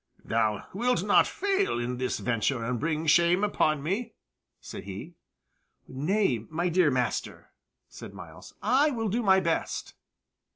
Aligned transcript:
"Thou 0.25 0.63
wilt 0.73 1.03
not 1.03 1.27
fail 1.27 1.77
in 1.77 1.97
this 1.97 2.17
venture 2.17 2.63
and 2.65 2.79
bring 2.79 3.05
shame 3.05 3.43
upon 3.43 3.83
me?" 3.83 4.15
said 4.59 4.85
he. 4.85 5.13
"Nay, 5.87 6.39
my 6.49 6.69
dear 6.69 6.89
master," 6.89 7.51
said 7.87 8.11
Myles; 8.11 8.55
"I 8.63 8.89
will 8.89 9.09
do 9.09 9.21
my 9.21 9.39
best." 9.39 9.93